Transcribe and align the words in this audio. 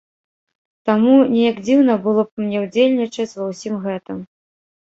Таму 0.89 1.11
неяк 1.33 1.57
дзіўна 1.67 1.97
было 2.07 2.21
б 2.39 2.43
мне 2.47 2.57
ўдзельнічаць 2.65 3.37
ва 3.41 3.45
ўсім 3.51 3.73
гэтым. 3.85 4.17